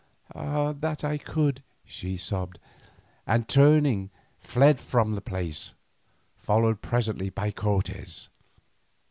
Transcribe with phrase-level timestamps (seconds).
[0.33, 2.57] "Ah that I could!" she sobbed,
[3.27, 5.75] and turning fled from the place,
[6.39, 8.27] followed presently by Cortes.